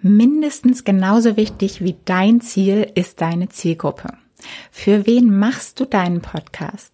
Mindestens 0.00 0.84
genauso 0.84 1.36
wichtig 1.36 1.82
wie 1.82 1.96
dein 2.04 2.40
Ziel 2.40 2.90
ist 2.94 3.20
deine 3.20 3.48
Zielgruppe. 3.48 4.08
Für 4.70 5.06
wen 5.06 5.38
machst 5.38 5.80
du 5.80 5.84
deinen 5.84 6.20
Podcast? 6.20 6.92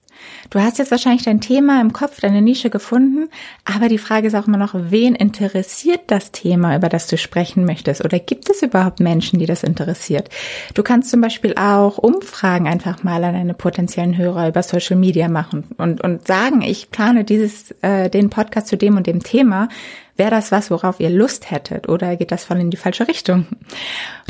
Du 0.50 0.60
hast 0.60 0.78
jetzt 0.78 0.90
wahrscheinlich 0.90 1.24
dein 1.24 1.40
Thema 1.40 1.80
im 1.80 1.92
Kopf, 1.92 2.20
deine 2.20 2.42
Nische 2.42 2.70
gefunden, 2.70 3.28
aber 3.64 3.88
die 3.88 3.98
Frage 3.98 4.26
ist 4.26 4.34
auch 4.34 4.46
immer 4.46 4.58
noch, 4.58 4.74
wen 4.74 5.14
interessiert 5.14 6.02
das 6.08 6.30
Thema, 6.30 6.76
über 6.76 6.88
das 6.88 7.06
du 7.06 7.16
sprechen 7.16 7.64
möchtest? 7.64 8.04
Oder 8.04 8.18
gibt 8.18 8.50
es 8.50 8.62
überhaupt 8.62 9.00
Menschen, 9.00 9.38
die 9.38 9.46
das 9.46 9.64
interessiert? 9.64 10.28
Du 10.74 10.82
kannst 10.82 11.10
zum 11.10 11.20
Beispiel 11.20 11.54
auch 11.56 11.98
Umfragen 11.98 12.68
einfach 12.68 13.02
mal 13.02 13.24
an 13.24 13.34
deine 13.34 13.54
potenziellen 13.54 14.16
Hörer 14.16 14.48
über 14.48 14.62
Social 14.62 14.96
Media 14.96 15.28
machen 15.28 15.64
und, 15.78 16.02
und 16.02 16.26
sagen, 16.26 16.62
ich 16.62 16.90
plane 16.90 17.24
dieses, 17.24 17.72
äh, 17.82 18.10
den 18.10 18.30
Podcast 18.30 18.68
zu 18.68 18.76
dem 18.76 18.96
und 18.96 19.06
dem 19.06 19.22
Thema. 19.22 19.68
Wäre 20.16 20.30
das 20.30 20.52
was, 20.52 20.70
worauf 20.70 21.00
ihr 21.00 21.08
Lust 21.08 21.50
hättet 21.50 21.88
oder 21.88 22.16
geht 22.16 22.32
das 22.32 22.44
voll 22.44 22.58
in 22.58 22.70
die 22.70 22.76
falsche 22.76 23.08
Richtung? 23.08 23.46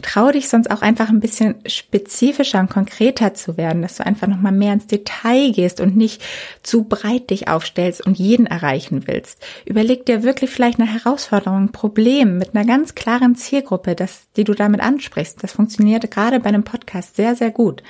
Trau 0.00 0.30
dich 0.30 0.48
sonst 0.48 0.70
auch 0.70 0.80
einfach 0.80 1.08
ein 1.08 1.18
bisschen 1.18 1.56
spezifischer 1.66 2.60
und 2.60 2.70
konkreter 2.70 3.34
zu 3.34 3.56
werden, 3.56 3.82
dass 3.82 3.96
du 3.96 4.06
einfach 4.06 4.28
nochmal 4.28 4.52
mehr 4.52 4.74
ins 4.74 4.86
Detail 4.86 5.50
gehst 5.50 5.80
und 5.80 5.96
nicht 5.96 6.22
zu 6.62 6.84
breit 6.84 7.30
dich 7.30 7.48
aufstellst 7.48 8.06
und 8.06 8.16
jeden 8.16 8.46
erreichen 8.46 9.06
willst. 9.06 9.42
Überleg 9.64 10.06
dir 10.06 10.22
wirklich 10.22 10.50
vielleicht 10.50 10.78
eine 10.78 10.90
Herausforderung, 10.90 11.64
ein 11.64 11.72
Problem 11.72 12.38
mit 12.38 12.54
einer 12.54 12.64
ganz 12.64 12.94
klaren 12.94 13.34
Zielgruppe, 13.34 13.96
das, 13.96 14.22
die 14.36 14.44
du 14.44 14.54
damit 14.54 14.80
ansprichst. 14.80 15.42
Das 15.42 15.52
funktioniert 15.52 16.10
gerade 16.12 16.38
bei 16.38 16.48
einem 16.48 16.64
Podcast 16.64 17.16
sehr, 17.16 17.34
sehr 17.34 17.50
gut. 17.50 17.82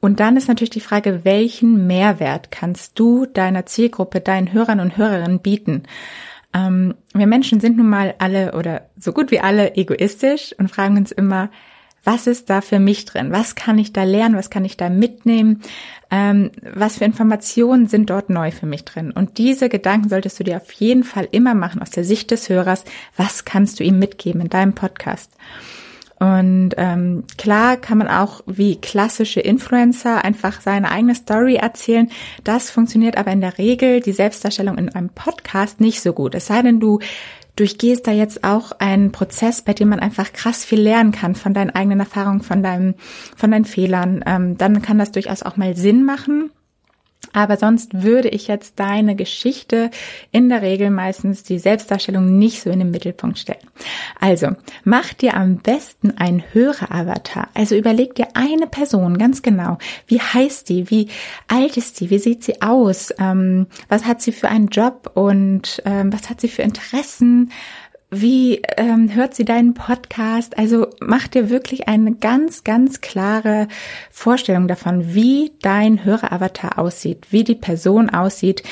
Und 0.00 0.20
dann 0.20 0.38
ist 0.38 0.48
natürlich 0.48 0.70
die 0.70 0.80
Frage, 0.80 1.20
welchen 1.24 1.86
Mehrwert 1.86 2.50
kannst 2.50 2.98
du 2.98 3.26
deiner 3.26 3.66
Zielgruppe, 3.66 4.20
deinen 4.20 4.52
Hörern 4.54 4.80
und 4.80 4.96
Hörerinnen 4.96 5.40
bieten? 5.40 5.82
Ähm, 6.52 6.94
wir 7.14 7.26
Menschen 7.26 7.60
sind 7.60 7.76
nun 7.76 7.88
mal 7.88 8.14
alle 8.18 8.54
oder 8.54 8.88
so 8.98 9.12
gut 9.12 9.30
wie 9.30 9.40
alle 9.40 9.76
egoistisch 9.76 10.54
und 10.58 10.70
fragen 10.70 10.96
uns 10.96 11.12
immer, 11.12 11.50
was 12.02 12.26
ist 12.26 12.48
da 12.48 12.60
für 12.60 12.78
mich 12.78 13.04
drin? 13.04 13.30
Was 13.30 13.54
kann 13.54 13.78
ich 13.78 13.92
da 13.92 14.04
lernen? 14.04 14.36
Was 14.36 14.50
kann 14.50 14.64
ich 14.64 14.76
da 14.76 14.88
mitnehmen? 14.88 15.60
Ähm, 16.10 16.50
was 16.62 16.96
für 16.98 17.04
Informationen 17.04 17.88
sind 17.88 18.08
dort 18.08 18.30
neu 18.30 18.50
für 18.50 18.66
mich 18.66 18.84
drin? 18.84 19.10
Und 19.10 19.38
diese 19.38 19.68
Gedanken 19.68 20.08
solltest 20.08 20.40
du 20.40 20.44
dir 20.44 20.56
auf 20.56 20.72
jeden 20.72 21.04
Fall 21.04 21.28
immer 21.30 21.54
machen 21.54 21.82
aus 21.82 21.90
der 21.90 22.04
Sicht 22.04 22.30
des 22.30 22.48
Hörers. 22.48 22.84
Was 23.16 23.44
kannst 23.44 23.80
du 23.80 23.84
ihm 23.84 23.98
mitgeben 23.98 24.40
in 24.40 24.48
deinem 24.48 24.74
Podcast? 24.74 25.30
Und 26.20 26.72
ähm, 26.76 27.24
klar 27.38 27.78
kann 27.78 27.96
man 27.96 28.06
auch 28.06 28.42
wie 28.46 28.76
klassische 28.76 29.40
Influencer 29.40 30.22
einfach 30.22 30.60
seine 30.60 30.90
eigene 30.90 31.14
Story 31.14 31.54
erzählen. 31.54 32.10
Das 32.44 32.70
funktioniert 32.70 33.16
aber 33.16 33.32
in 33.32 33.40
der 33.40 33.56
Regel 33.56 34.00
die 34.00 34.12
Selbstdarstellung 34.12 34.76
in 34.76 34.90
einem 34.90 35.08
Podcast 35.08 35.80
nicht 35.80 36.02
so 36.02 36.12
gut. 36.12 36.34
Es 36.34 36.46
sei 36.46 36.60
denn, 36.60 36.78
du 36.78 36.98
durchgehst 37.56 38.06
da 38.06 38.12
jetzt 38.12 38.44
auch 38.44 38.72
einen 38.72 39.12
Prozess, 39.12 39.62
bei 39.62 39.72
dem 39.72 39.88
man 39.88 39.98
einfach 39.98 40.32
krass 40.34 40.62
viel 40.62 40.80
lernen 40.80 41.12
kann 41.12 41.34
von 41.34 41.54
deinen 41.54 41.70
eigenen 41.70 42.00
Erfahrungen, 42.00 42.42
von 42.42 42.62
deinem, 42.62 42.94
von 43.34 43.50
deinen 43.50 43.64
Fehlern. 43.64 44.22
Ähm, 44.26 44.58
dann 44.58 44.82
kann 44.82 44.98
das 44.98 45.12
durchaus 45.12 45.42
auch 45.42 45.56
mal 45.56 45.74
Sinn 45.74 46.04
machen. 46.04 46.50
Aber 47.32 47.56
sonst 47.56 48.02
würde 48.02 48.28
ich 48.28 48.48
jetzt 48.48 48.78
deine 48.78 49.16
Geschichte 49.16 49.90
in 50.32 50.48
der 50.48 50.62
Regel 50.62 50.90
meistens 50.90 51.42
die 51.42 51.58
Selbstdarstellung 51.58 52.38
nicht 52.38 52.62
so 52.62 52.70
in 52.70 52.80
den 52.80 52.90
Mittelpunkt 52.90 53.38
stellen. 53.38 53.60
Also, 54.18 54.48
mach 54.84 55.12
dir 55.12 55.34
am 55.34 55.58
besten 55.58 56.12
einen 56.16 56.42
Hörer-Avatar. 56.52 57.48
Also 57.54 57.76
überleg 57.76 58.14
dir 58.14 58.28
eine 58.34 58.66
Person 58.66 59.18
ganz 59.18 59.42
genau. 59.42 59.78
Wie 60.06 60.20
heißt 60.20 60.68
die? 60.68 60.90
Wie 60.90 61.08
alt 61.48 61.76
ist 61.76 62.00
die? 62.00 62.10
Wie 62.10 62.18
sieht 62.18 62.44
sie 62.44 62.62
aus? 62.62 63.12
Ähm, 63.18 63.66
was 63.88 64.04
hat 64.04 64.20
sie 64.20 64.32
für 64.32 64.48
einen 64.48 64.68
Job? 64.68 65.12
Und 65.14 65.82
ähm, 65.84 66.12
was 66.12 66.28
hat 66.30 66.40
sie 66.40 66.48
für 66.48 66.62
Interessen? 66.62 67.50
Wie 68.10 68.60
ähm, 68.76 69.14
hört 69.14 69.34
sie 69.34 69.44
deinen 69.44 69.74
Podcast? 69.74 70.58
Also 70.58 70.88
mach 71.00 71.28
dir 71.28 71.48
wirklich 71.48 71.86
eine 71.86 72.14
ganz, 72.16 72.64
ganz 72.64 73.00
klare 73.00 73.68
Vorstellung 74.10 74.66
davon, 74.66 75.14
wie 75.14 75.52
dein 75.62 76.04
Höreravatar 76.04 76.78
aussieht, 76.78 77.28
wie 77.30 77.44
die 77.44 77.54
Person 77.54 78.10
aussieht, 78.10 78.64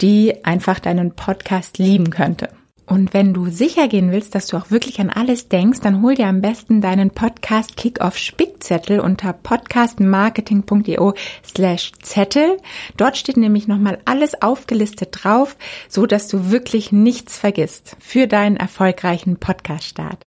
die 0.00 0.44
einfach 0.46 0.80
deinen 0.80 1.12
Podcast 1.12 1.76
lieben 1.76 2.08
könnte. 2.08 2.48
Und 2.86 3.12
wenn 3.14 3.34
du 3.34 3.50
sicher 3.50 3.88
gehen 3.88 4.12
willst, 4.12 4.36
dass 4.36 4.46
du 4.46 4.56
auch 4.56 4.70
wirklich 4.70 5.00
an 5.00 5.10
alles 5.10 5.48
denkst, 5.48 5.80
dann 5.80 6.02
hol 6.02 6.14
dir 6.14 6.28
am 6.28 6.40
besten 6.40 6.80
deinen 6.80 7.10
Podcast 7.10 7.76
Kickoff 7.76 8.16
Spickzettel 8.16 9.00
unter 9.00 9.32
podcastmarketing.io 9.32 11.14
slash 11.44 11.92
Zettel. 12.02 12.58
Dort 12.96 13.16
steht 13.16 13.38
nämlich 13.38 13.66
nochmal 13.66 13.98
alles 14.04 14.40
aufgelistet 14.40 15.08
drauf, 15.12 15.56
so 15.88 16.06
dass 16.06 16.28
du 16.28 16.50
wirklich 16.50 16.92
nichts 16.92 17.36
vergisst 17.36 17.96
für 17.98 18.28
deinen 18.28 18.56
erfolgreichen 18.56 19.36
Podcast-Start. 19.36 20.24